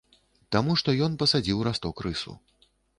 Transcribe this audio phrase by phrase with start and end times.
[0.55, 2.39] Таму што ён пасадзіў расток рысу.